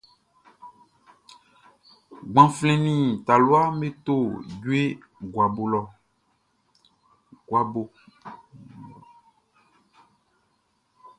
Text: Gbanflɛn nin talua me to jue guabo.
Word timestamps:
Gbanflɛn 2.31 2.79
nin 2.85 3.03
talua 3.25 3.61
me 3.79 3.87
to 4.05 4.15
jue 4.61 4.83
guabo. 7.49 7.81